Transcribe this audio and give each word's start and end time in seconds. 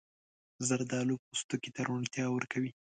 زردالو 0.67 1.15
پوستکي 1.25 1.69
ته 1.75 1.81
روڼتیا 1.89 2.25
ورکوي. 2.31 2.71